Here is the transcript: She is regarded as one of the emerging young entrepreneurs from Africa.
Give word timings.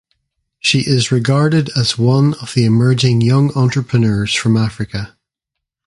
She 0.59 0.79
is 0.79 1.11
regarded 1.11 1.69
as 1.77 1.95
one 1.95 2.33
of 2.41 2.55
the 2.55 2.65
emerging 2.65 3.21
young 3.21 3.53
entrepreneurs 3.53 4.33
from 4.33 4.57
Africa. 4.57 5.15